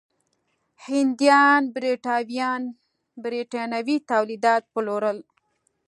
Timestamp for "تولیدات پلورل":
4.11-5.17